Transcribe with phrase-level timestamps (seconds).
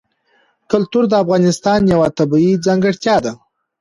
[0.71, 3.33] کلتور د افغانستان یوه طبیعي ځانګړتیا ده.